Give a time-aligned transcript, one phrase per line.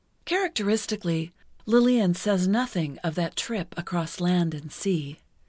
[0.25, 1.31] Characteristically,
[1.67, 5.19] Lillian says nothing of that trip across land and sea.